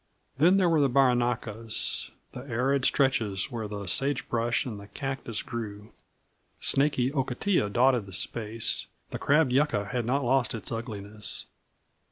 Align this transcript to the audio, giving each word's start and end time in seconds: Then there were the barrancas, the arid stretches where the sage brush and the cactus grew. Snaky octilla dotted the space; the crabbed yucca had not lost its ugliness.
Then 0.39 0.57
there 0.57 0.67
were 0.67 0.81
the 0.81 0.89
barrancas, 0.89 2.09
the 2.31 2.39
arid 2.47 2.85
stretches 2.85 3.51
where 3.51 3.67
the 3.67 3.85
sage 3.85 4.27
brush 4.29 4.65
and 4.65 4.79
the 4.79 4.87
cactus 4.87 5.43
grew. 5.43 5.91
Snaky 6.59 7.11
octilla 7.11 7.71
dotted 7.71 8.07
the 8.07 8.11
space; 8.11 8.87
the 9.11 9.19
crabbed 9.19 9.51
yucca 9.51 9.85
had 9.89 10.07
not 10.07 10.25
lost 10.25 10.55
its 10.55 10.71
ugliness. 10.71 11.45